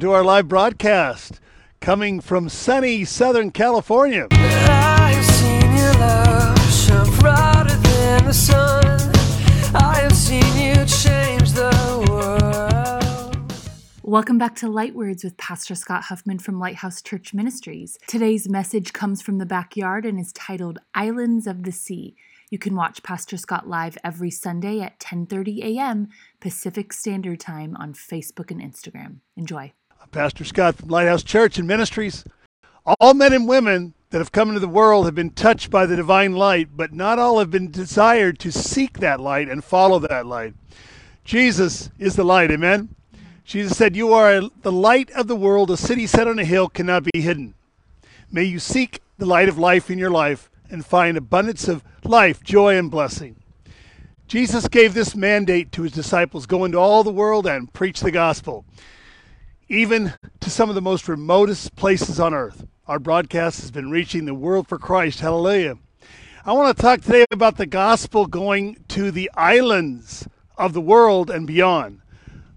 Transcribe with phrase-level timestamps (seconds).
[0.00, 1.38] to our live broadcast
[1.82, 4.26] coming from sunny Southern California.
[4.30, 9.12] I have seen your love shine brighter than the sun.
[9.74, 13.62] I have seen you change the world.
[14.02, 17.98] Welcome back to Light Words with Pastor Scott Huffman from Lighthouse Church Ministries.
[18.06, 22.16] Today's message comes from the backyard and is titled Islands of the Sea.
[22.50, 26.08] You can watch Pastor Scott live every Sunday at 10:30 a.m.
[26.40, 29.20] Pacific Standard Time on Facebook and Instagram.
[29.36, 29.72] Enjoy.
[30.10, 32.24] Pastor Scott from Lighthouse Church and Ministries.
[33.00, 35.96] All men and women that have come into the world have been touched by the
[35.96, 40.26] divine light, but not all have been desired to seek that light and follow that
[40.26, 40.54] light.
[41.24, 42.94] Jesus is the light, amen?
[43.44, 45.70] Jesus said, You are the light of the world.
[45.70, 47.54] A city set on a hill cannot be hidden.
[48.30, 52.42] May you seek the light of life in your life and find abundance of life,
[52.42, 53.36] joy, and blessing.
[54.26, 58.10] Jesus gave this mandate to his disciples go into all the world and preach the
[58.10, 58.64] gospel
[59.68, 62.66] even to some of the most remotest places on earth.
[62.86, 65.20] Our broadcast has been reaching the world for Christ.
[65.20, 65.78] Hallelujah.
[66.44, 70.26] I want to talk today about the gospel going to the islands
[70.58, 72.00] of the world and beyond.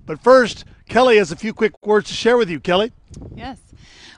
[0.05, 2.59] But first, Kelly has a few quick words to share with you.
[2.59, 2.91] Kelly?
[3.35, 3.59] Yes.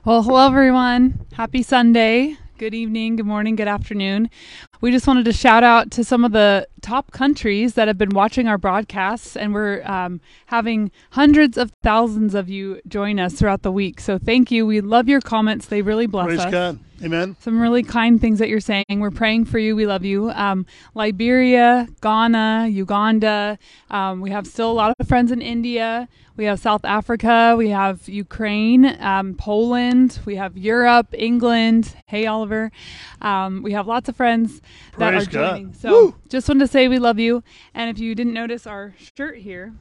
[0.05, 1.25] Well, hello, everyone.
[1.33, 2.37] Happy Sunday.
[2.57, 4.31] Good evening, good morning, good afternoon.
[4.81, 8.11] We just wanted to shout out to some of the top countries that have been
[8.11, 13.63] watching our broadcasts, and we're um, having hundreds of thousands of you join us throughout
[13.63, 13.99] the week.
[13.99, 14.65] So thank you.
[14.65, 16.51] We love your comments, they really bless Praise us.
[16.51, 16.79] God.
[17.03, 17.35] Amen.
[17.39, 18.85] Some really kind things that you're saying.
[18.89, 19.75] We're praying for you.
[19.75, 20.31] We love you.
[20.31, 23.59] Um, Liberia, Ghana, Uganda.
[23.91, 26.07] Um, we have still a lot of friends in India.
[26.37, 27.55] We have South Africa.
[27.57, 30.19] We have Ukraine, um, Poland.
[30.25, 31.95] We have Europe, England.
[32.07, 32.71] Hey, Oliver.
[33.21, 34.61] Um, we have lots of friends
[34.97, 35.49] that Praise are God.
[35.51, 35.73] joining.
[35.73, 36.15] So Woo!
[36.29, 37.43] just wanted to say we love you.
[37.73, 39.73] And if you didn't notice our shirt here,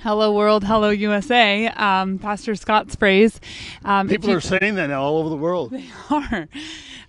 [0.00, 3.40] Hello World, Hello USA, um, Pastor Scott's phrase.
[3.84, 5.70] Um, People you- are saying that now all over the world.
[5.70, 6.48] They are.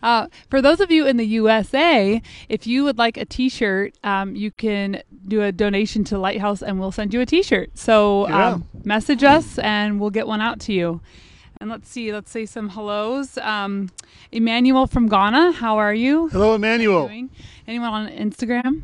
[0.01, 4.35] Uh, for those of you in the USA, if you would like a T-shirt, um,
[4.35, 7.71] you can do a donation to Lighthouse, and we'll send you a T-shirt.
[7.73, 8.47] So Yeah.
[8.53, 11.01] um, message us, and we'll get one out to you.
[11.59, 13.37] And let's see, let's say some hellos.
[13.39, 13.89] Um,
[14.31, 16.27] Emmanuel from Ghana, how are you?
[16.29, 17.07] Hello, Emmanuel.
[17.07, 17.29] Doing?
[17.67, 18.81] Anyone on Instagram?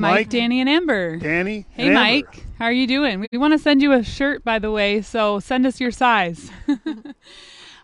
[0.00, 0.28] Mike, Mike.
[0.30, 1.16] Danny, and Amber.
[1.16, 1.66] Danny.
[1.70, 2.26] Hey, and Amber.
[2.26, 2.46] Mike.
[2.58, 3.26] How are you doing?
[3.30, 6.50] We want to send you a shirt, by the way, so send us your size.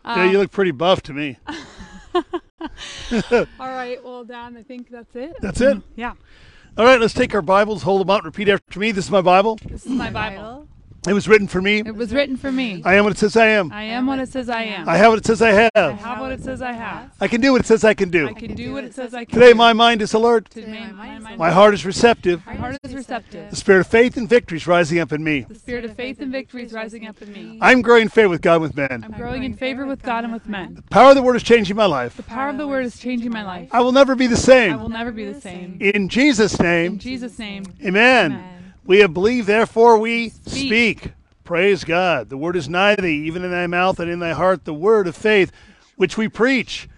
[0.06, 1.36] Yeah, you look pretty buff to me.
[1.48, 3.98] All right.
[4.04, 5.34] Well, Dan, I think that's it.
[5.40, 5.78] That's it.
[5.96, 6.12] Yeah.
[6.78, 8.92] All right, let's take our Bibles, hold them out, repeat after me.
[8.92, 9.58] This is my Bible.
[9.68, 10.68] This is my Bible.
[11.06, 11.78] It was written for me.
[11.86, 12.82] It was written for me.
[12.84, 13.70] I am what it says I am.
[13.72, 14.88] I am what it says I am.
[14.88, 15.70] I have what it says I have.
[15.76, 15.98] I have.
[16.00, 17.10] have what it says I have.
[17.20, 18.28] I can do what it says I can do.
[18.28, 19.38] I can do what it says I can.
[19.38, 20.50] Today, my mind is alert.
[20.50, 22.44] Today, my, mind- My heart is receptive.
[22.44, 23.50] my heart is receptive.
[23.50, 25.42] The spirit of faith and victory is rising up in me.
[25.48, 27.58] The spirit of faith and victory is rising up in me.
[27.60, 29.04] I'm growing in favor with God and with men.
[29.04, 30.74] I'm growing in favor with God and with men.
[30.74, 32.16] The power of the word is changing my life.
[32.16, 33.68] The power of the word is changing my life.
[33.72, 34.72] I will never be the same.
[34.72, 35.78] I will never be the same.
[35.80, 36.94] In Jesus' name.
[36.94, 37.64] In Jesus' name.
[37.84, 38.55] amen.
[38.86, 41.00] We have believed, therefore we Speak.
[41.00, 41.12] speak.
[41.42, 42.28] Praise God.
[42.28, 45.06] The word is nigh thee, even in thy mouth and in thy heart, the word
[45.08, 45.50] of faith
[45.96, 46.88] which we preach.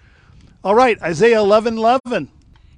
[0.62, 2.30] All right, Isaiah 11 11.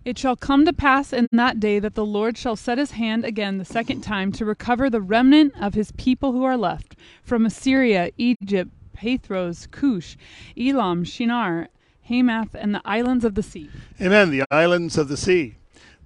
[0.04, 3.24] It shall come to pass in that day that the Lord shall set his hand
[3.24, 7.44] again the second time to recover the remnant of his people who are left from
[7.44, 10.16] Assyria, Egypt, Pathros, Cush,
[10.56, 11.68] Elam, Shinar,
[12.02, 13.70] Hamath, and the islands of the sea.
[14.00, 14.30] Amen.
[14.30, 15.56] The islands of the sea.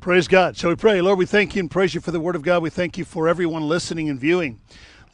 [0.04, 0.54] Praise God.
[0.54, 1.00] Shall we pray?
[1.00, 2.62] Lord, we thank you and praise you for the word of God.
[2.62, 4.60] We thank you for everyone listening and viewing.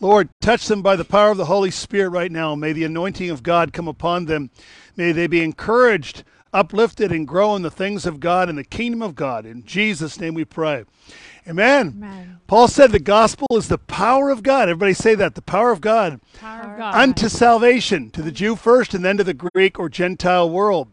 [0.01, 2.57] Lord, touch them by the power of the Holy Spirit right now.
[2.57, 4.51] May the anointing of God come upon them.
[4.97, 9.01] May they be encouraged, uplifted, and grow in the things of God and the kingdom
[9.01, 9.47] of God.
[9.47, 10.85] In Jesus' name we pray.
[11.47, 12.41] Amen.
[12.49, 14.69] Paul said the gospel is the power of God.
[14.69, 16.95] Everybody say that the power of God Power of God.
[16.97, 20.89] unto salvation to the Jew first and then to the Greek or Gentile world.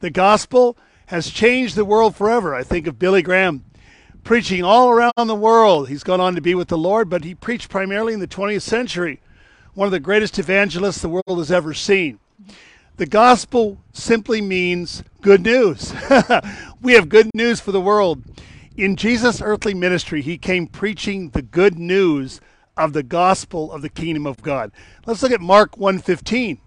[0.00, 2.54] The gospel has changed the world forever.
[2.54, 3.64] I think of Billy Graham
[4.24, 5.88] preaching all around the world.
[5.88, 8.62] He's gone on to be with the Lord, but he preached primarily in the 20th
[8.62, 9.20] century.
[9.74, 12.18] One of the greatest evangelists the world has ever seen.
[12.96, 15.92] The gospel simply means good news.
[16.80, 18.22] we have good news for the world.
[18.76, 22.40] In Jesus' earthly ministry, he came preaching the good news
[22.76, 24.72] of the gospel of the kingdom of God.
[25.06, 26.58] Let's look at Mark 1:15.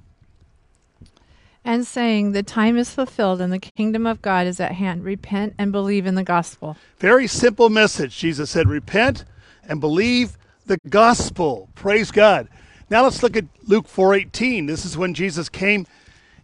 [1.68, 5.04] And saying, The time is fulfilled and the kingdom of God is at hand.
[5.04, 6.78] Repent and believe in the gospel.
[6.98, 8.18] Very simple message.
[8.18, 9.26] Jesus said, Repent
[9.68, 11.68] and believe the gospel.
[11.76, 12.48] Praise God.
[12.90, 14.66] Now let's look at Luke 4:18.
[14.66, 15.86] This is when Jesus came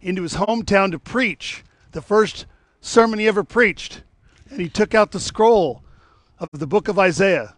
[0.02, 2.44] into his hometown to preach, the first
[2.82, 4.02] sermon he ever preached.
[4.50, 5.82] And he took out the scroll
[6.38, 7.54] of the book of Isaiah.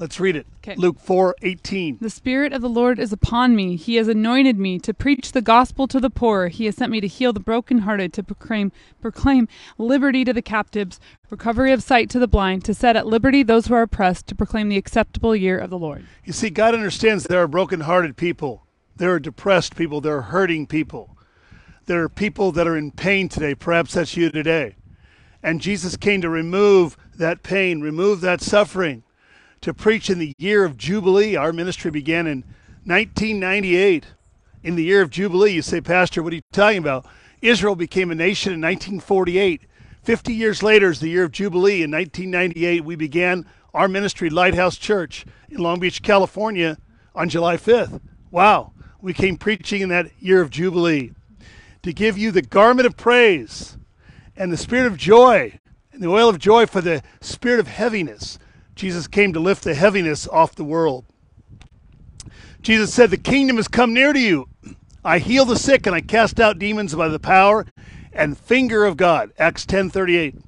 [0.00, 0.46] Let's read it.
[0.62, 0.76] 'Kay.
[0.76, 1.98] Luke 4:18.
[2.00, 3.76] The Spirit of the Lord is upon me.
[3.76, 6.48] He has anointed me to preach the gospel to the poor.
[6.48, 10.98] He has sent me to heal the brokenhearted, to proclaim, proclaim liberty to the captives,
[11.28, 14.34] recovery of sight to the blind, to set at liberty those who are oppressed, to
[14.34, 16.04] proclaim the acceptable year of the Lord.
[16.24, 18.64] You see, God understands there are broken-hearted people.
[18.96, 20.00] There are depressed people.
[20.00, 21.14] There are hurting people.
[21.84, 23.54] There are people that are in pain today.
[23.54, 24.76] Perhaps that's you today.
[25.42, 29.02] And Jesus came to remove that pain, remove that suffering,
[29.60, 31.36] to preach in the year of Jubilee.
[31.36, 32.44] Our ministry began in
[32.84, 34.06] 1998.
[34.62, 37.06] In the year of Jubilee, you say, Pastor, what are you talking about?
[37.42, 39.62] Israel became a nation in 1948.
[40.02, 41.82] 50 years later is the year of Jubilee.
[41.82, 46.78] In 1998, we began our ministry, Lighthouse Church, in Long Beach, California,
[47.14, 48.00] on July 5th.
[48.30, 48.72] Wow.
[49.00, 51.12] We came preaching in that year of Jubilee
[51.82, 53.78] to give you the garment of praise
[54.36, 55.58] and the spirit of joy
[55.92, 58.38] and the oil of joy for the spirit of heaviness.
[58.74, 61.04] Jesus came to lift the heaviness off the world.
[62.62, 64.48] Jesus said, The kingdom has come near to you.
[65.04, 67.66] I heal the sick and I cast out demons by the power
[68.12, 69.32] and finger of God.
[69.38, 70.42] Acts 10:38.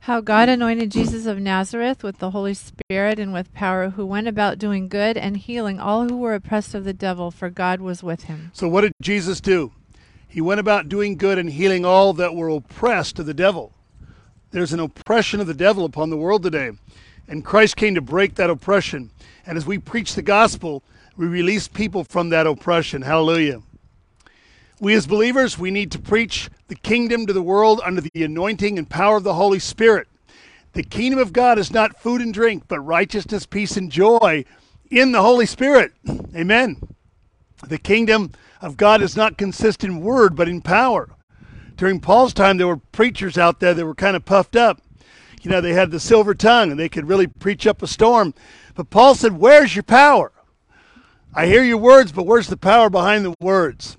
[0.00, 4.28] How God anointed Jesus of Nazareth with the Holy Spirit and with power, who went
[4.28, 8.02] about doing good and healing all who were oppressed of the devil, for God was
[8.02, 8.50] with him.
[8.52, 9.72] So what did Jesus do?
[10.28, 13.72] He went about doing good and healing all that were oppressed of the devil.
[14.54, 16.70] There's an oppression of the devil upon the world today,
[17.26, 19.10] and Christ came to break that oppression.
[19.46, 20.84] And as we preach the gospel,
[21.16, 23.02] we release people from that oppression.
[23.02, 23.62] Hallelujah.
[24.78, 28.78] We as believers, we need to preach the kingdom to the world under the anointing
[28.78, 30.06] and power of the Holy Spirit.
[30.72, 34.44] The kingdom of God is not food and drink, but righteousness, peace, and joy
[34.88, 35.94] in the Holy Spirit.
[36.32, 36.76] Amen.
[37.66, 38.30] The kingdom
[38.60, 41.08] of God does not consist in word, but in power.
[41.76, 44.80] During Paul's time, there were preachers out there that were kind of puffed up.
[45.42, 48.32] You know, they had the silver tongue and they could really preach up a storm.
[48.74, 50.32] But Paul said, Where's your power?
[51.34, 53.98] I hear your words, but where's the power behind the words?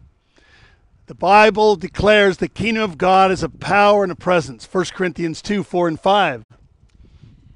[1.08, 4.68] The Bible declares the kingdom of God is a power and a presence.
[4.72, 6.46] 1 Corinthians 2 4 and 5.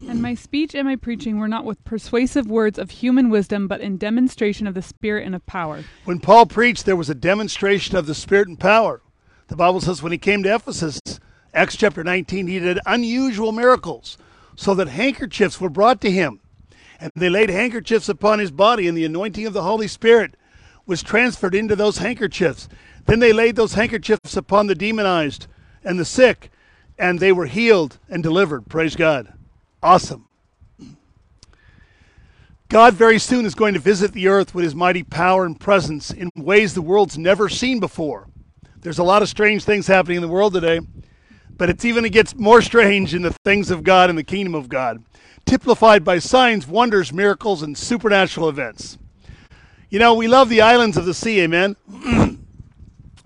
[0.08, 3.82] And my speech and my preaching were not with persuasive words of human wisdom, but
[3.82, 5.84] in demonstration of the Spirit and of power.
[6.06, 9.02] When Paul preached, there was a demonstration of the Spirit and power.
[9.50, 11.02] The Bible says when he came to Ephesus,
[11.56, 14.16] Acts chapter 19, he did unusual miracles
[14.56, 16.40] so that handkerchiefs were brought to him.
[17.00, 20.36] And they laid handkerchiefs upon his body, and the anointing of the Holy Spirit
[20.86, 22.70] was transferred into those handkerchiefs.
[23.08, 25.48] Then they laid those handkerchiefs upon the demonized
[25.84, 26.52] and the sick,
[27.00, 28.68] and they were healed and delivered.
[28.70, 29.34] Praise God.
[29.82, 30.28] Awesome.
[32.68, 36.12] God very soon is going to visit the earth with his mighty power and presence
[36.12, 38.28] in ways the world's never seen before.
[38.82, 40.80] There's a lot of strange things happening in the world today,
[41.50, 44.56] but it's even it gets more strange in the things of God and the kingdom
[44.56, 45.04] of God,
[45.46, 48.98] typified by signs, wonders, miracles, and supernatural events.
[49.90, 51.76] You know, we love the islands of the sea, amen.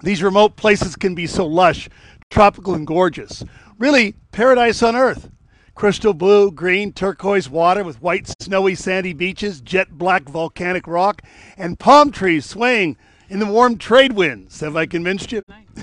[0.02, 1.88] These remote places can be so lush,
[2.32, 3.44] tropical, and gorgeous.
[3.78, 5.30] Really, paradise on earth.
[5.76, 11.22] Crystal blue, green, turquoise water with white, snowy, sandy beaches, jet black volcanic rock,
[11.58, 12.98] and palm trees swaying
[13.34, 14.60] in the warm trade winds.
[14.60, 15.42] Have I convinced you?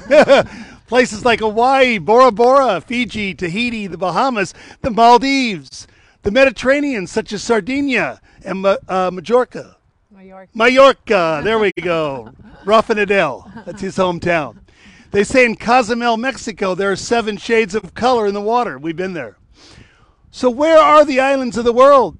[0.86, 5.88] Places like Hawaii, Bora Bora, Fiji, Tahiti, the Bahamas, the Maldives,
[6.22, 9.76] the Mediterranean, such as Sardinia and Ma- uh, Majorca.
[10.54, 12.32] Mallorca, there we go.
[12.64, 14.58] Rafa Nadal, that's his hometown.
[15.10, 18.78] They say in Cozumel, Mexico, there are seven shades of color in the water.
[18.78, 19.38] We've been there.
[20.30, 22.16] So, where are the islands of the world?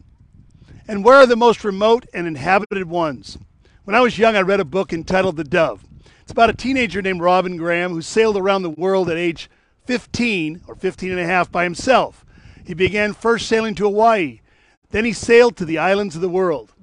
[0.89, 3.39] And where are the most remote and inhabited ones?
[3.85, 5.83] When I was young, I read a book entitled The Dove.
[6.21, 9.49] It's about a teenager named Robin Graham who sailed around the world at age
[9.87, 12.25] 15 or 15 and a half by himself.
[12.63, 14.41] He began first sailing to Hawaii,
[14.91, 16.75] then he sailed to the islands of the world.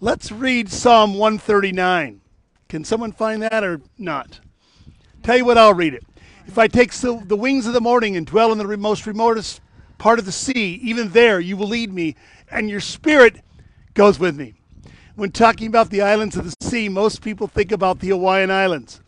[0.00, 2.20] Let's read Psalm 139.
[2.68, 4.40] Can someone find that or not?
[5.22, 6.04] Tell you what, I'll read it.
[6.48, 9.60] If I take the wings of the morning and dwell in the most remotest
[9.96, 12.16] part of the sea, even there you will lead me,
[12.50, 13.42] and your spirit
[13.94, 14.54] goes with me.
[15.14, 19.02] When talking about the islands of the sea, most people think about the Hawaiian Islands.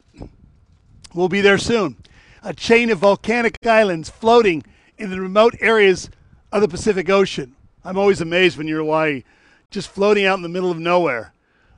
[1.14, 1.96] We'll be there soon.
[2.42, 4.64] A chain of volcanic islands floating
[4.98, 6.10] in the remote areas
[6.52, 7.56] of the Pacific Ocean.
[7.82, 9.22] I'm always amazed when you're in Hawaii,
[9.70, 11.32] just floating out in the middle of nowhere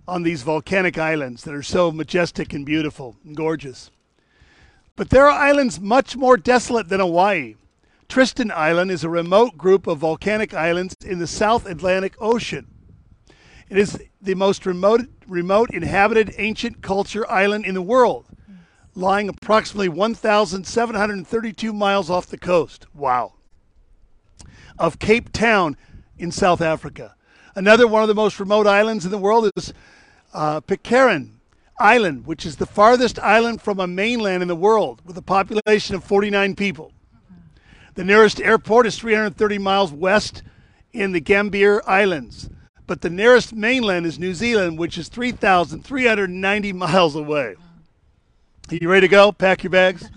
[0.08, 3.92] on these volcanic islands that are so majestic and beautiful and gorgeous.
[4.96, 7.54] But there are islands much more desolate than Hawaii.
[8.08, 12.66] Tristan Island is a remote group of volcanic islands in the South Atlantic Ocean.
[13.68, 18.26] It is the most remote, remote inhabited ancient culture island in the world,
[18.94, 22.86] lying approximately 1,732 miles off the coast.
[22.94, 23.34] Wow.
[24.78, 25.76] Of Cape Town
[26.18, 27.14] in South Africa.
[27.54, 29.72] Another one of the most remote islands in the world is
[30.32, 31.40] uh, Pitcairn
[31.78, 35.94] Island, which is the farthest island from a mainland in the world with a population
[35.94, 36.92] of 49 people.
[37.94, 40.42] The nearest airport is 330 miles west
[40.92, 42.48] in the Gambier Islands,
[42.86, 47.56] but the nearest mainland is New Zealand, which is 3,390 miles away.
[48.70, 49.32] Are you ready to go?
[49.32, 50.08] Pack your bags.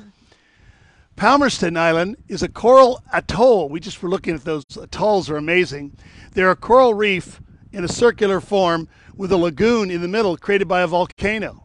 [1.15, 3.69] Palmerston Island is a coral atoll.
[3.69, 5.97] We just were looking at those atolls are amazing.
[6.33, 10.67] They're a coral reef in a circular form with a lagoon in the middle created
[10.67, 11.63] by a volcano.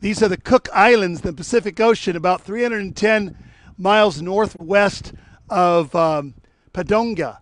[0.00, 3.36] These are the Cook Islands, in the Pacific Ocean, about 310
[3.76, 5.12] miles northwest
[5.48, 6.34] of um,
[6.72, 7.38] Rarotonga.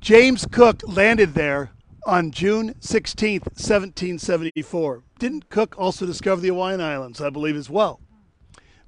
[0.00, 1.71] James Cook landed there
[2.06, 5.02] on June 16th, 1774.
[5.18, 8.00] Didn't Cook also discover the Hawaiian Islands, I believe, as well?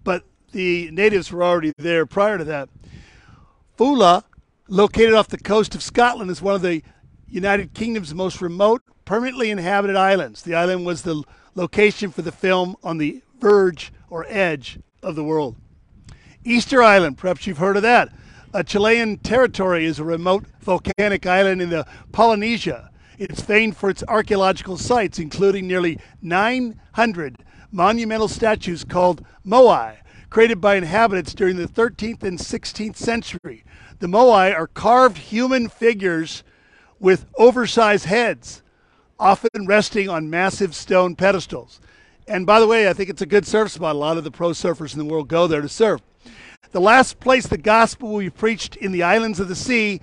[0.03, 2.69] But the natives were already there prior to that.
[3.79, 4.25] Foula,
[4.69, 6.83] located off the coast of Scotland, is one of the
[7.29, 10.43] United Kingdom's most remote, permanently inhabited islands.
[10.43, 11.23] The island was the
[11.55, 15.57] location for the film On the Verge or Edge of the World.
[16.45, 18.11] Easter Island, perhaps you've heard of that.
[18.53, 22.91] A Chilean territory is a remote volcanic island in the Polynesia.
[23.19, 27.37] It's famed for its archaeological sites, including nearly 900
[27.71, 29.99] monumental statues called moai,
[30.31, 33.65] created by inhabitants during the 13th and 16th century.
[34.01, 36.43] The moai are carved human figures
[36.99, 38.63] with oversized heads,
[39.19, 41.81] often resting on massive stone pedestals.
[42.27, 43.95] And by the way, I think it's a good surf spot.
[43.95, 46.01] A lot of the pro surfers in the world go there to surf.
[46.73, 50.01] The last place the gospel will be preached in the islands of the sea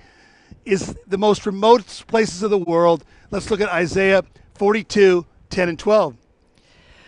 [0.64, 3.04] is the most remote places of the world.
[3.30, 6.16] Let's look at Isaiah 42 10 and 12.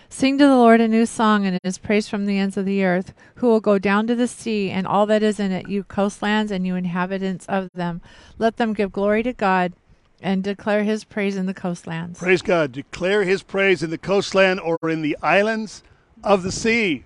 [0.08, 2.84] Sing to the Lord a new song and his praise from the ends of the
[2.84, 5.82] earth, who will go down to the sea and all that is in it, you
[5.82, 8.00] coastlands and you inhabitants of them.
[8.38, 9.72] Let them give glory to God
[10.20, 12.20] and declare his praise in the coastlands.
[12.20, 12.70] Praise God.
[12.72, 15.82] Declare his praise in the coastland or in the islands
[16.22, 17.04] of the sea.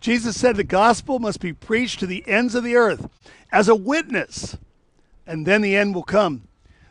[0.00, 3.08] Jesus said the gospel must be preached to the ends of the earth
[3.50, 4.56] as a witness,
[5.26, 6.48] and then the end will come.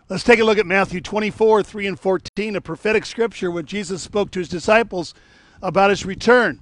[0.07, 4.03] Let's take a look at Matthew 24, 3 and 14, a prophetic scripture where Jesus
[4.03, 5.13] spoke to his disciples
[5.61, 6.61] about his return.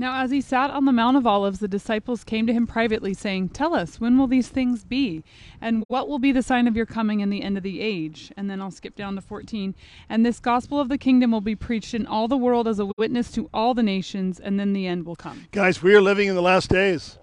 [0.00, 3.14] Now, as he sat on the Mount of Olives, the disciples came to him privately,
[3.14, 5.24] saying, Tell us, when will these things be?
[5.60, 8.30] And what will be the sign of your coming and the end of the age?
[8.36, 9.74] And then I'll skip down to 14.
[10.08, 12.88] And this gospel of the kingdom will be preached in all the world as a
[12.96, 15.48] witness to all the nations, and then the end will come.
[15.50, 17.18] Guys, we are living in the last days,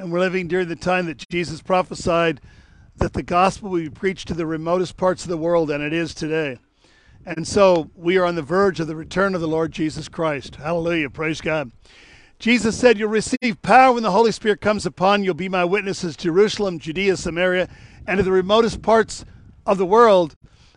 [0.00, 2.40] and we're living during the time that Jesus prophesied
[2.96, 5.92] that the gospel will be preached to the remotest parts of the world, and it
[5.92, 6.58] is today.
[7.26, 10.56] And so we are on the verge of the return of the Lord Jesus Christ.
[10.56, 11.10] Hallelujah.
[11.10, 11.70] Praise God.
[12.38, 15.26] Jesus said, You'll receive power when the Holy Spirit comes upon you.
[15.26, 17.68] You'll be my witnesses Jerusalem, Judea, Samaria,
[18.06, 19.26] and to the remotest parts
[19.66, 20.34] of the world,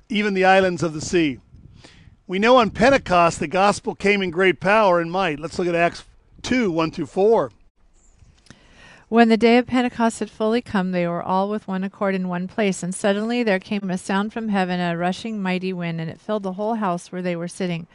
[0.09, 1.39] even the islands of the sea.
[2.27, 5.39] We know on Pentecost the gospel came in great power and might.
[5.39, 6.03] Let's look at Acts
[6.41, 7.51] 2 1 through 4.
[9.13, 12.29] When the day of Pentecost had fully come, they were all with one accord in
[12.29, 16.09] one place, and suddenly there came a sound from heaven, a rushing mighty wind, and
[16.09, 17.85] it filled the whole house where they were sitting.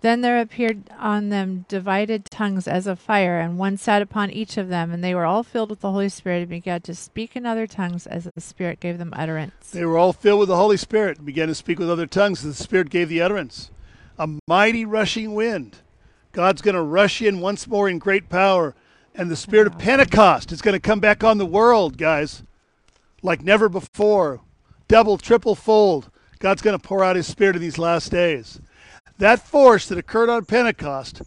[0.00, 4.56] Then there appeared on them divided tongues as of fire, and one sat upon each
[4.56, 7.36] of them, and they were all filled with the Holy Spirit and began to speak
[7.36, 9.70] in other tongues as the Spirit gave them utterance.
[9.70, 12.44] They were all filled with the Holy Spirit and began to speak with other tongues
[12.44, 13.70] as the Spirit gave the utterance.
[14.18, 15.76] A mighty rushing wind.
[16.32, 18.74] God's going to rush in once more in great power.
[19.18, 22.44] And the spirit of Pentecost is going to come back on the world, guys,
[23.20, 24.40] like never before.
[24.86, 26.08] Double, triple fold.
[26.38, 28.60] God's going to pour out his spirit in these last days.
[29.18, 31.22] That force that occurred on Pentecost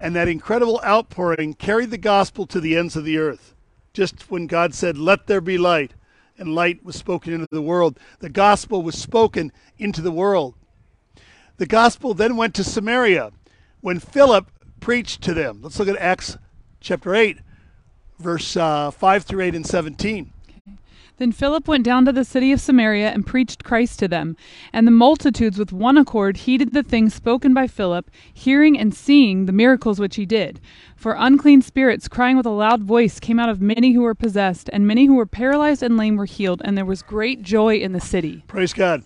[0.00, 3.54] and that incredible outpouring carried the gospel to the ends of the earth.
[3.92, 5.92] Just when God said, Let there be light,
[6.38, 10.54] and light was spoken into the world, the gospel was spoken into the world.
[11.58, 13.32] The gospel then went to Samaria
[13.82, 14.50] when Philip
[14.80, 15.60] preached to them.
[15.60, 16.38] Let's look at Acts
[16.86, 17.38] chapter 8,
[18.20, 20.32] verse uh, 5 through 8 and 17.
[21.18, 24.36] Then Philip went down to the city of Samaria and preached Christ to them.
[24.72, 29.46] And the multitudes with one accord heeded the things spoken by Philip, hearing and seeing
[29.46, 30.60] the miracles which he did.
[30.94, 34.70] For unclean spirits, crying with a loud voice, came out of many who were possessed,
[34.72, 37.92] and many who were paralyzed and lame were healed, and there was great joy in
[37.92, 38.44] the city.
[38.46, 39.02] Praise God.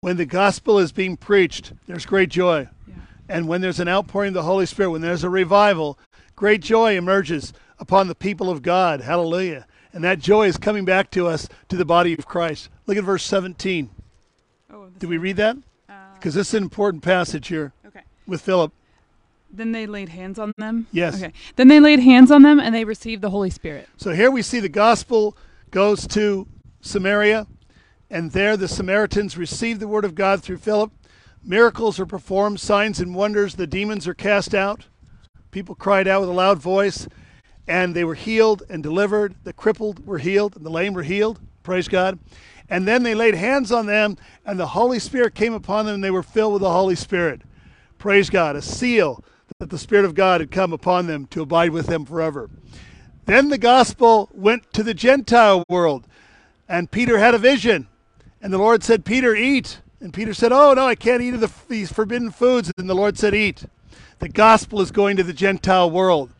[0.00, 2.68] When the gospel is being preached, there's great joy.
[3.28, 5.98] And when there's an outpouring of the Holy Spirit, when there's a revival,
[6.36, 9.00] great joy emerges upon the people of God.
[9.00, 9.66] Hallelujah.
[9.92, 12.68] And that joy is coming back to us, to the body of Christ.
[12.86, 13.90] Look at verse 17.
[14.70, 15.56] Oh, Did we read that?
[15.88, 18.02] Uh, because this is an important passage here okay.
[18.26, 18.72] with Philip.
[19.50, 20.86] Then they laid hands on them.
[20.92, 21.16] Yes.
[21.16, 21.32] Okay.
[21.56, 23.88] Then they laid hands on them, and they received the Holy Spirit.
[23.96, 25.36] So here we see the gospel
[25.70, 26.46] goes to
[26.82, 27.46] Samaria,
[28.10, 30.92] and there the Samaritans receive the word of God through Philip.
[31.42, 34.86] Miracles are performed, signs and wonders, the demons are cast out.
[35.56, 37.08] People cried out with a loud voice,
[37.66, 39.34] and they were healed and delivered.
[39.44, 41.40] The crippled were healed, and the lame were healed.
[41.62, 42.18] Praise God.
[42.68, 46.04] And then they laid hands on them, and the Holy Spirit came upon them, and
[46.04, 47.40] they were filled with the Holy Spirit.
[47.96, 48.54] Praise God.
[48.54, 49.24] A seal
[49.58, 52.50] that the Spirit of God had come upon them to abide with them forever.
[53.24, 56.06] Then the gospel went to the Gentile world,
[56.68, 57.88] and Peter had a vision.
[58.42, 59.80] And the Lord said, Peter, eat.
[60.00, 62.70] And Peter said, Oh, no, I can't eat of the, these forbidden foods.
[62.76, 63.64] And the Lord said, Eat.
[64.18, 66.30] The gospel is going to the Gentile world.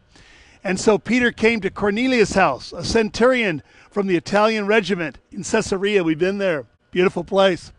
[0.65, 6.03] And so Peter came to Cornelius' house, a centurion from the Italian regiment in Caesarea.
[6.03, 6.65] We've been there.
[6.91, 7.73] Beautiful place.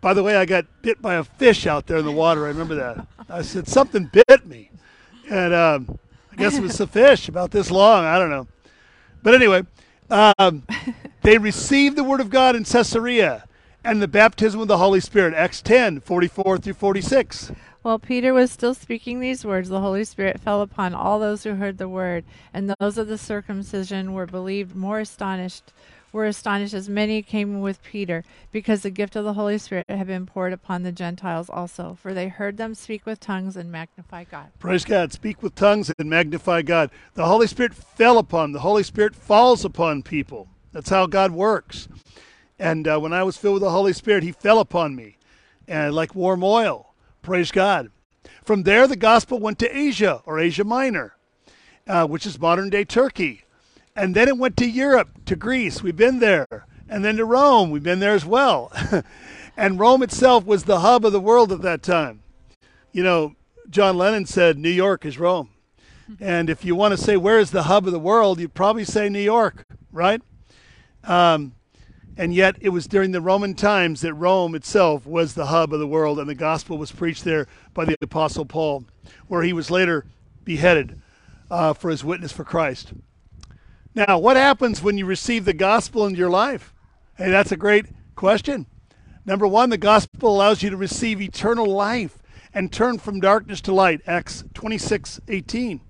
[0.00, 2.46] By the way, I got bit by a fish out there in the water.
[2.46, 3.06] I remember that.
[3.28, 4.70] I said, Something bit me.
[5.30, 5.98] And um,
[6.32, 8.04] I guess it was a fish about this long.
[8.04, 8.48] I don't know.
[9.22, 9.62] But anyway,
[10.08, 10.64] um,
[11.22, 13.44] they received the word of God in Caesarea
[13.84, 15.34] and the baptism of the Holy Spirit.
[15.34, 17.52] Acts 10 44 through 46.
[17.82, 21.54] While Peter was still speaking these words, the Holy Spirit fell upon all those who
[21.54, 25.72] heard the word, and those of the circumcision were believed more astonished
[26.12, 30.06] were astonished as many came with Peter, because the gift of the Holy Spirit had
[30.06, 34.24] been poured upon the Gentiles also, for they heard them speak with tongues and magnify
[34.24, 34.48] God.
[34.58, 35.12] Praise God.
[35.12, 36.90] Speak with tongues and magnify God.
[37.14, 40.48] The Holy Spirit fell upon, the Holy Spirit falls upon people.
[40.72, 41.88] That's how God works.
[42.58, 45.16] And uh, when I was filled with the Holy Spirit, He fell upon me,
[45.66, 46.89] and like warm oil.
[47.22, 47.90] Praise God.
[48.42, 51.16] From there, the gospel went to Asia or Asia Minor,
[51.86, 53.44] uh, which is modern day Turkey.
[53.94, 55.82] And then it went to Europe, to Greece.
[55.82, 56.66] We've been there.
[56.88, 57.70] And then to Rome.
[57.70, 58.72] We've been there as well.
[59.56, 62.22] and Rome itself was the hub of the world at that time.
[62.92, 63.36] You know,
[63.68, 65.50] John Lennon said, New York is Rome.
[66.18, 68.84] And if you want to say, where is the hub of the world, you'd probably
[68.84, 70.20] say New York, right?
[71.04, 71.54] Um,
[72.16, 75.80] and yet it was during the Roman times that Rome itself was the hub of
[75.80, 78.84] the world, and the gospel was preached there by the Apostle Paul,
[79.28, 80.04] where he was later
[80.44, 81.00] beheaded
[81.50, 82.92] uh, for his witness for Christ.
[83.94, 86.72] Now, what happens when you receive the gospel into your life?
[87.16, 88.66] Hey, that's a great question.
[89.26, 92.18] Number one, the gospel allows you to receive eternal life
[92.54, 94.00] and turn from darkness to light.
[94.06, 95.80] Acts 26 18.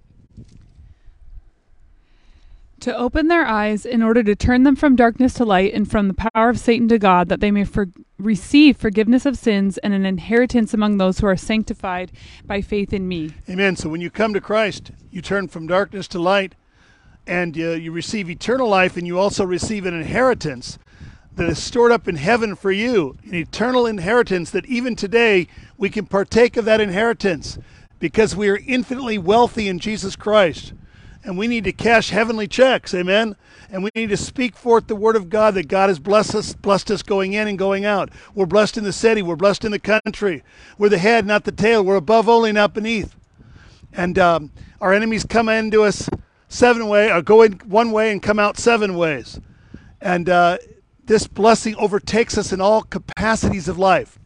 [2.80, 6.08] To open their eyes in order to turn them from darkness to light and from
[6.08, 9.92] the power of Satan to God, that they may for- receive forgiveness of sins and
[9.92, 12.10] an inheritance among those who are sanctified
[12.46, 13.32] by faith in me.
[13.50, 13.76] Amen.
[13.76, 16.54] So when you come to Christ, you turn from darkness to light
[17.26, 20.78] and uh, you receive eternal life, and you also receive an inheritance
[21.36, 25.90] that is stored up in heaven for you, an eternal inheritance that even today we
[25.90, 27.58] can partake of that inheritance
[27.98, 30.72] because we are infinitely wealthy in Jesus Christ.
[31.22, 33.36] And we need to cash heavenly checks, amen.
[33.70, 36.54] And we need to speak forth the word of God that God has blessed us,
[36.54, 38.10] blessed us going in and going out.
[38.34, 40.42] We're blessed in the city, we're blessed in the country.
[40.78, 41.84] We're the head, not the tail.
[41.84, 43.14] We're above only, not beneath.
[43.92, 46.08] And um, our enemies come into us
[46.48, 49.40] seven way, or go in one way and come out seven ways.
[50.00, 50.58] And uh,
[51.04, 54.18] this blessing overtakes us in all capacities of life.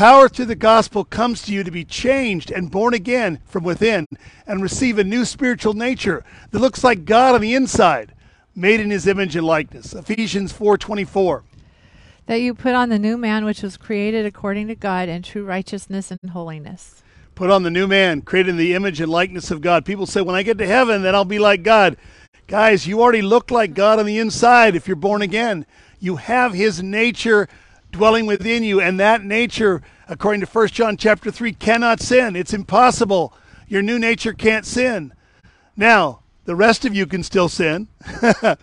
[0.00, 4.06] Power through the gospel comes to you to be changed and born again from within
[4.46, 8.14] and receive a new spiritual nature that looks like God on the inside,
[8.56, 9.92] made in his image and likeness.
[9.92, 11.42] Ephesians 4:24.
[12.24, 15.44] That you put on the new man which was created according to God in true
[15.44, 17.02] righteousness and holiness.
[17.34, 19.84] Put on the new man, created in the image and likeness of God.
[19.84, 21.98] People say when I get to heaven then I'll be like God.
[22.46, 25.66] Guys, you already look like God on the inside if you're born again.
[25.98, 27.50] You have his nature
[27.90, 32.36] dwelling within you and that nature according to 1 John chapter 3 cannot sin.
[32.36, 33.34] It's impossible.
[33.68, 35.12] Your new nature can't sin.
[35.76, 37.88] Now, the rest of you can still sin.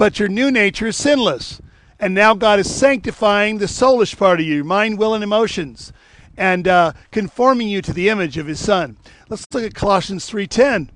[0.00, 1.60] But your new nature is sinless.
[1.98, 5.92] And now God is sanctifying the soulish part of you, mind, will, and emotions,
[6.38, 8.96] and uh, conforming you to the image of His Son.
[9.28, 10.88] Let's look at Colossians 3:10.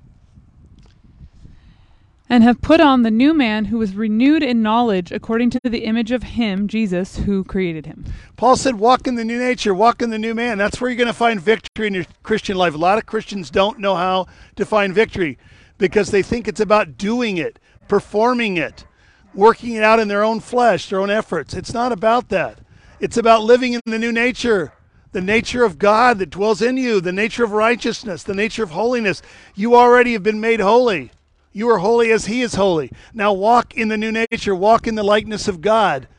[2.29, 5.85] And have put on the new man who was renewed in knowledge according to the
[5.85, 8.05] image of him, Jesus, who created him.
[8.35, 10.97] Paul said, "Walk in the new nature, walk in the new man." That's where you're
[10.97, 12.73] going to find victory in your Christian life.
[12.73, 15.37] A lot of Christians don't know how to find victory
[15.77, 18.85] because they think it's about doing it, performing it,
[19.33, 21.53] working it out in their own flesh, their own efforts.
[21.53, 22.59] It's not about that.
[22.99, 24.73] It's about living in the new nature,
[25.11, 28.71] the nature of God that dwells in you, the nature of righteousness, the nature of
[28.71, 29.21] holiness.
[29.53, 31.11] You already have been made holy.
[31.55, 32.91] You are holy as He is holy.
[33.13, 36.09] Now walk in the new nature, walk in the likeness of God,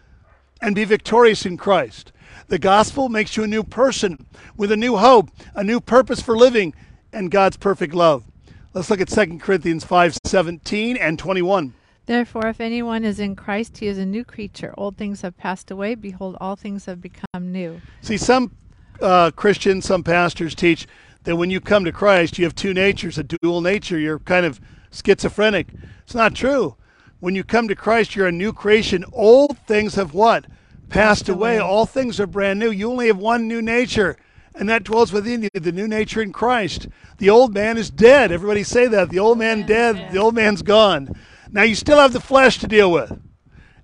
[0.62, 2.10] and be victorious in Christ.
[2.48, 4.24] The gospel makes you a new person
[4.56, 6.72] with a new hope, a new purpose for living,
[7.12, 8.24] and God's perfect love.
[8.72, 11.74] Let's look at 2 Corinthians 5 17 and 21.
[12.06, 14.72] Therefore, if anyone is in Christ, he is a new creature.
[14.78, 15.96] Old things have passed away.
[15.96, 17.82] Behold, all things have become new.
[18.00, 18.56] See, some
[19.02, 20.86] uh, Christians, some pastors teach
[21.24, 23.98] that when you come to Christ, you have two natures, a dual nature.
[23.98, 24.62] You're kind of
[24.96, 25.68] schizophrenic.
[26.04, 26.76] It's not true.
[27.20, 29.04] When you come to Christ, you're a new creation.
[29.12, 30.46] Old things have what?
[30.88, 31.58] Passed away.
[31.58, 32.70] All things are brand new.
[32.70, 34.16] You only have one new nature,
[34.54, 36.88] and that dwells within you, the new nature in Christ.
[37.18, 38.30] The old man is dead.
[38.32, 39.10] Everybody say that.
[39.10, 41.10] The old man dead, the old man's gone.
[41.50, 43.18] Now you still have the flesh to deal with.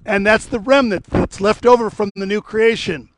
[0.05, 3.09] And that's the remnant that's left over from the new creation.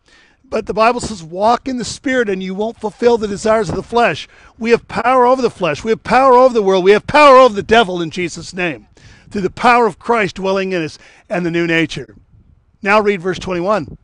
[0.55, 3.75] But the Bible says, walk in the Spirit and you won't fulfill the desires of
[3.75, 4.29] the flesh.
[4.57, 5.83] We have power over the flesh.
[5.83, 6.85] We have power over the world.
[6.85, 8.87] We have power over the devil in Jesus' name
[9.29, 10.97] through the power of Christ dwelling in us
[11.29, 12.15] and the new nature.
[12.83, 13.99] Now read verse 21.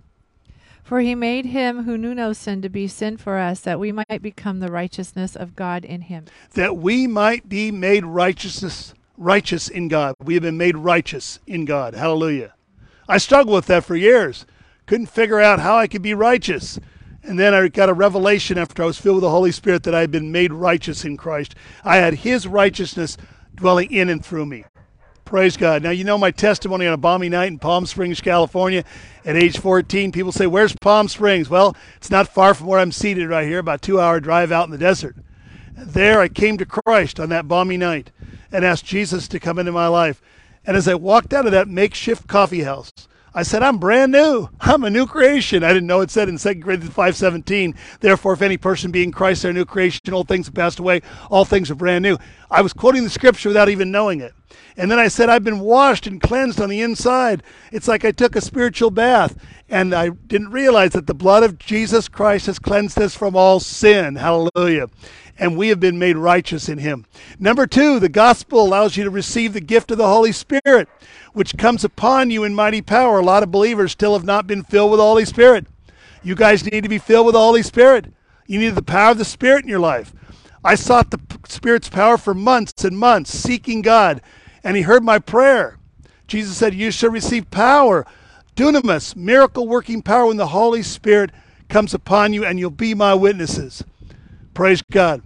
[0.82, 3.92] For he made him who knew no sin to be sin for us, that we
[3.92, 6.24] might become the righteousness of God in him.
[6.54, 10.16] That we might be made righteousness righteous in God.
[10.20, 11.94] We have been made righteous in God.
[11.94, 12.54] Hallelujah.
[13.08, 14.46] I struggled with that for years.
[14.90, 16.80] Couldn't figure out how I could be righteous.
[17.22, 19.94] And then I got a revelation after I was filled with the Holy Spirit that
[19.94, 21.54] I had been made righteous in Christ.
[21.84, 23.16] I had His righteousness
[23.54, 24.64] dwelling in and through me.
[25.24, 25.84] Praise God.
[25.84, 28.82] Now, you know my testimony on a balmy night in Palm Springs, California
[29.24, 30.10] at age 14.
[30.10, 31.48] People say, Where's Palm Springs?
[31.48, 34.64] Well, it's not far from where I'm seated right here, about two hour drive out
[34.64, 35.14] in the desert.
[35.76, 38.10] There I came to Christ on that balmy night
[38.50, 40.20] and asked Jesus to come into my life.
[40.66, 42.90] And as I walked out of that makeshift coffee house,
[43.32, 44.48] I said, I'm brand new.
[44.60, 45.62] I'm a new creation.
[45.62, 49.12] I didn't know it said in 2 Corinthians 5.17, therefore, if any person be in
[49.12, 50.12] Christ, they're a new creation.
[50.12, 51.02] Old things have passed away.
[51.30, 52.18] All things are brand new.
[52.50, 54.34] I was quoting the scripture without even knowing it.
[54.76, 57.44] And then I said, I've been washed and cleansed on the inside.
[57.70, 59.36] It's like I took a spiritual bath.
[59.68, 63.60] And I didn't realize that the blood of Jesus Christ has cleansed us from all
[63.60, 64.16] sin.
[64.16, 64.88] Hallelujah
[65.40, 67.06] and we have been made righteous in him.
[67.38, 70.86] Number two, the gospel allows you to receive the gift of the Holy Spirit,
[71.32, 73.18] which comes upon you in mighty power.
[73.18, 75.66] A lot of believers still have not been filled with the Holy Spirit.
[76.22, 78.12] You guys need to be filled with the Holy Spirit.
[78.46, 80.12] You need the power of the Spirit in your life.
[80.62, 84.20] I sought the Spirit's power for months and months, seeking God,
[84.62, 85.78] and He heard my prayer.
[86.26, 88.04] Jesus said, You shall receive power,
[88.56, 91.30] dunamis, miracle working power when the Holy Spirit
[91.70, 93.82] comes upon you, and you'll be my witnesses.
[94.52, 95.22] Praise God.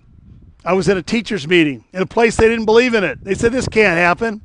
[0.65, 3.23] I was at a teachers meeting in a place they didn't believe in it.
[3.23, 4.41] They said this can't happen.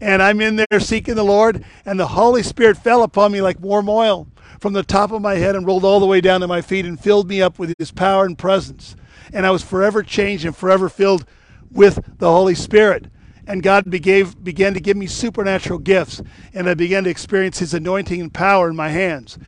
[0.00, 3.60] And I'm in there seeking the Lord, and the Holy Spirit fell upon me like
[3.60, 4.26] warm oil
[4.58, 6.84] from the top of my head and rolled all the way down to my feet
[6.84, 8.96] and filled me up with his power and presence.
[9.32, 11.24] And I was forever changed and forever filled
[11.70, 13.06] with the Holy Spirit.
[13.46, 16.20] And God began, began to give me supernatural gifts,
[16.52, 19.38] and I began to experience his anointing and power in my hands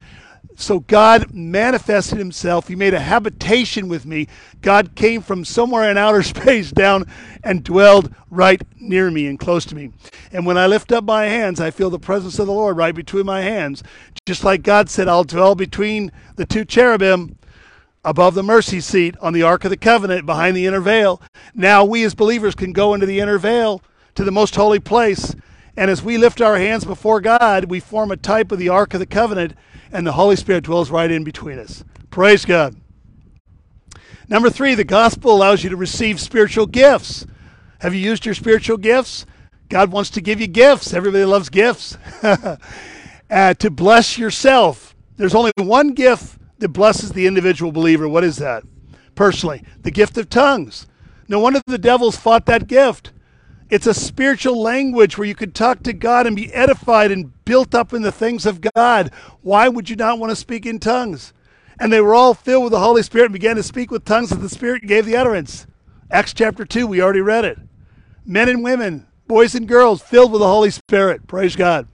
[0.57, 2.69] so God manifested himself.
[2.69, 4.29] He made a habitation with me.
[4.63, 7.07] God came from somewhere in outer space down
[7.43, 9.91] and dwelled right near me and close to me.
[10.33, 12.95] And when I lift up my hands, I feel the presence of the Lord right
[12.95, 13.83] between my hands.
[14.27, 17.37] Just like God said, I'll dwell between the two cherubim
[18.05, 21.21] above the mercy seat on the Ark of the Covenant behind the inner veil.
[21.55, 23.83] Now we as believers can go into the inner veil
[24.15, 25.35] to the most holy place.
[25.77, 28.95] And as we lift our hands before God, we form a type of the Ark
[28.95, 29.55] of the Covenant
[29.95, 31.85] and the Holy Spirit dwells right in between us.
[32.11, 32.77] Praise God.
[34.29, 37.27] Number three, the gospel allows you to receive spiritual gifts.
[37.79, 39.25] Have you used your spiritual gifts?
[39.69, 40.93] God wants to give you gifts.
[40.93, 41.97] Everybody loves gifts.
[43.31, 44.97] uh, to bless yourself.
[45.17, 48.09] There's only one gift that blesses the individual believer.
[48.09, 48.65] What is that?
[49.15, 50.89] Personally, the gift of tongues.
[51.29, 53.13] No wonder the devils fought that gift.
[53.75, 57.75] It's a spiritual language where you could talk to God and be edified and built
[57.75, 59.11] up in the things of God.
[59.43, 61.33] Why would you not want to speak in tongues?
[61.81, 64.31] And they were all filled with the Holy Spirit and began to speak with tongues
[64.31, 65.67] as the Spirit gave the utterance.
[66.09, 67.59] Acts chapter 2, we already read it.
[68.25, 71.27] Men and women, boys and girls, filled with the Holy Spirit.
[71.27, 71.89] Praise God.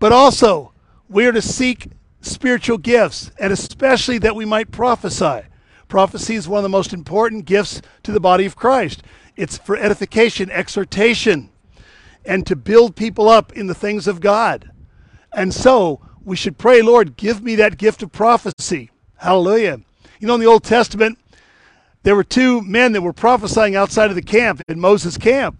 [0.00, 0.72] But also,
[1.08, 5.42] we are to seek spiritual gifts, and especially that we might prophesy.
[5.86, 9.04] Prophecy is one of the most important gifts to the body of Christ.
[9.40, 11.48] It's for edification, exhortation,
[12.26, 14.70] and to build people up in the things of God.
[15.32, 18.90] And so we should pray, Lord, give me that gift of prophecy.
[19.16, 19.80] Hallelujah.
[20.18, 21.18] You know, in the Old Testament,
[22.02, 25.58] there were two men that were prophesying outside of the camp, in Moses' camp.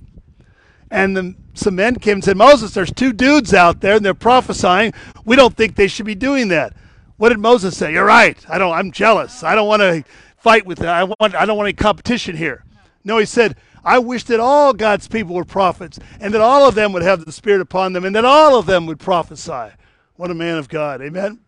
[0.90, 4.92] And some men came and said, Moses, there's two dudes out there and they're prophesying.
[5.24, 6.74] We don't think they should be doing that.
[7.16, 7.94] What did Moses say?
[7.94, 8.36] You're right.
[8.46, 9.42] I don't I'm jealous.
[9.42, 10.04] I don't want to
[10.36, 10.94] fight with that.
[10.94, 12.62] I want I don't want any competition here.
[13.04, 16.74] No, he said, I wish that all God's people were prophets and that all of
[16.74, 19.74] them would have the Spirit upon them and that all of them would prophesy.
[20.16, 21.00] What a man of God.
[21.00, 21.40] Amen.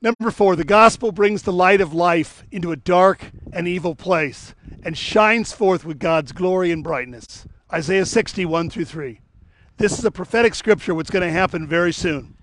[0.00, 4.54] Number four, the gospel brings the light of life into a dark and evil place
[4.84, 7.46] and shines forth with God's glory and brightness.
[7.72, 9.20] Isaiah 61 through 3.
[9.76, 12.37] This is a prophetic scripture, what's going to happen very soon.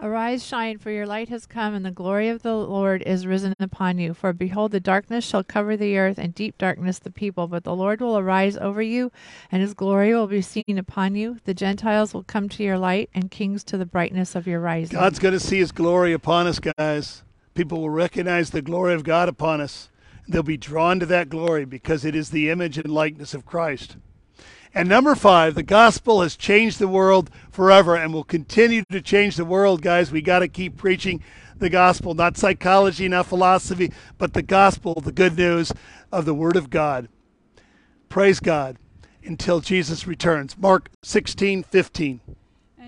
[0.00, 3.52] Arise, shine, for your light has come, and the glory of the Lord is risen
[3.58, 4.14] upon you.
[4.14, 7.48] For behold, the darkness shall cover the earth, and deep darkness the people.
[7.48, 9.10] But the Lord will arise over you,
[9.50, 11.38] and his glory will be seen upon you.
[11.44, 14.96] The Gentiles will come to your light, and kings to the brightness of your rising.
[14.96, 17.24] God's going to see his glory upon us, guys.
[17.54, 19.88] People will recognize the glory of God upon us.
[20.28, 23.96] They'll be drawn to that glory because it is the image and likeness of Christ.
[24.74, 29.36] And number five, the gospel has changed the world forever and will continue to change
[29.36, 30.12] the world, guys.
[30.12, 31.22] We got to keep preaching
[31.56, 35.72] the gospel, not psychology, not philosophy, but the gospel, the good news
[36.12, 37.08] of the Word of God.
[38.08, 38.76] Praise God
[39.24, 40.56] until Jesus returns.
[40.56, 42.20] Mark 16, 15.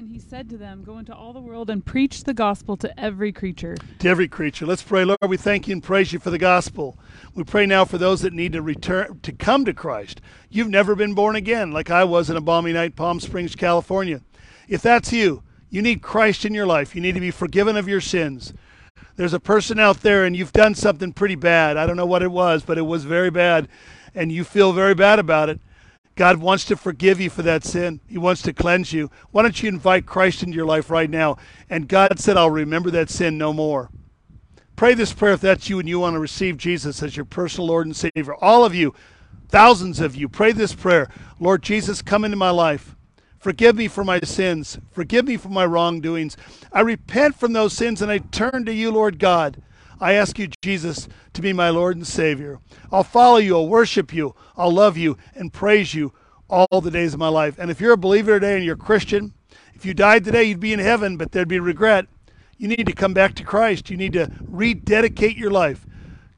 [0.01, 2.99] And he said to them, Go into all the world and preach the gospel to
[2.99, 3.77] every creature.
[3.99, 4.65] To every creature.
[4.65, 5.05] Let's pray.
[5.05, 6.99] Lord, we thank you and praise you for the gospel.
[7.35, 10.23] We pray now for those that need to return to come to Christ.
[10.49, 14.23] You've never been born again, like I was in a balmy night, Palm Springs, California.
[14.69, 16.95] If that's you, you need Christ in your life.
[16.95, 18.55] You need to be forgiven of your sins.
[19.17, 21.77] There's a person out there and you've done something pretty bad.
[21.77, 23.69] I don't know what it was, but it was very bad,
[24.15, 25.61] and you feel very bad about it.
[26.21, 27.99] God wants to forgive you for that sin.
[28.07, 29.11] He wants to cleanse you.
[29.31, 31.39] Why don't you invite Christ into your life right now?
[31.71, 33.89] And God said, I'll remember that sin no more.
[34.77, 37.69] Pray this prayer if that's you and you want to receive Jesus as your personal
[37.69, 38.35] Lord and Savior.
[38.35, 38.95] All of you,
[39.49, 42.97] thousands of you, pray this prayer Lord Jesus, come into my life.
[43.39, 44.79] Forgive me for my sins.
[44.91, 46.37] Forgive me for my wrongdoings.
[46.71, 49.63] I repent from those sins and I turn to you, Lord God.
[50.01, 52.59] I ask you, Jesus, to be my Lord and Savior.
[52.91, 56.13] I'll follow you, I'll worship you, I'll love you, and praise you
[56.49, 57.59] all the days of my life.
[57.59, 59.35] And if you're a believer today and you're a Christian,
[59.75, 62.07] if you died today, you'd be in heaven, but there'd be regret.
[62.57, 63.91] You need to come back to Christ.
[63.91, 65.87] You need to rededicate your life.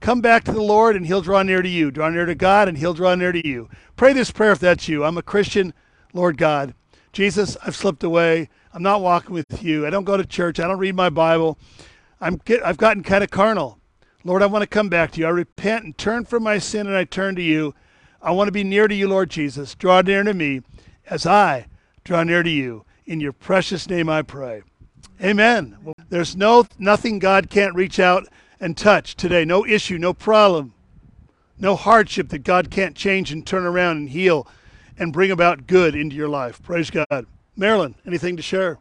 [0.01, 1.90] Come back to the Lord, and He'll draw near to you.
[1.90, 3.68] Draw near to God, and He'll draw near to you.
[3.96, 5.05] Pray this prayer if that's you.
[5.05, 5.72] I'm a Christian,
[6.12, 6.75] Lord God.
[7.12, 8.48] Jesus, I've slipped away.
[8.72, 9.87] I'm not walking with you.
[9.87, 10.59] I don't go to church.
[10.59, 11.59] I don't read my Bible.
[12.23, 13.81] I'm get, I've gotten kind of carnal.
[14.23, 15.27] Lord, I want to come back to you.
[15.27, 17.75] I repent and turn from my sin and I turn to you.
[18.23, 19.75] I want to be near to you, Lord Jesus.
[19.75, 20.63] Draw near to me
[21.11, 21.67] as I
[22.05, 22.85] draw near to you.
[23.05, 24.63] In your precious name I pray.
[25.21, 25.77] Amen.
[26.09, 28.29] There's no nothing God can't reach out
[28.61, 29.45] and touch today.
[29.45, 30.75] No issue, no problem,
[31.59, 34.47] no hardship that God can't change and turn around and heal
[34.97, 36.63] and bring about good into your life.
[36.63, 37.27] Praise God.
[37.57, 38.79] Marilyn, anything to share?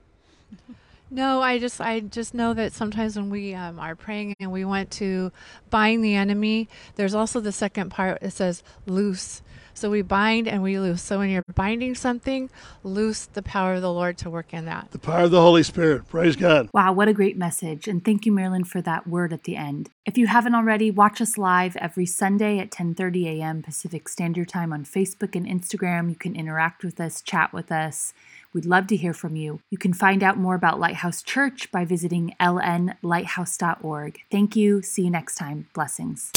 [1.14, 4.64] No, I just I just know that sometimes when we um, are praying and we
[4.64, 5.34] want to
[5.70, 9.42] bind the enemy, there's also the second part that says loose.
[9.74, 11.02] So we bind and we loose.
[11.02, 12.50] So when you're binding something,
[12.84, 14.92] loose the power of the Lord to work in that.
[14.92, 16.08] The power of the Holy Spirit.
[16.08, 16.70] Praise God.
[16.74, 17.88] Wow, what a great message.
[17.88, 19.90] And thank you, Marilyn, for that word at the end.
[20.06, 23.62] If you haven't already, watch us live every Sunday at 10:30 a.m.
[23.62, 26.10] Pacific Standard Time on Facebook and Instagram.
[26.10, 28.14] You can interact with us, chat with us.
[28.54, 29.62] We'd love to hear from you.
[29.70, 34.20] You can find out more about Lighthouse Church by visiting lnlighthouse.org.
[34.30, 34.82] Thank you.
[34.82, 35.68] See you next time.
[35.74, 36.32] Blessings.